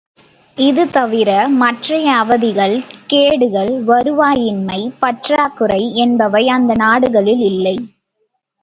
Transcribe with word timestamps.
இது 0.57 0.83
தவிர 0.89 1.29
மற்றைய 1.57 2.07
அவதிகள், 2.15 2.75
கேடுகள், 3.07 3.83
வருவாய் 3.83 4.43
இன்மை, 4.45 4.91
பற்றாக்குறை 4.99 5.95
என்பவை 5.95 6.43
அந்த 6.49 6.73
நாடுகளில் 6.75 7.45
இல்லை. 7.51 7.77